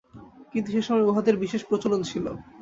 কিন্তু 0.53 0.69
সে 0.71 0.81
সময় 0.87 1.07
উহাদের 1.07 1.35
বিশেষ 1.43 1.61
প্রচলন 1.69 2.01
ছিল। 2.03 2.25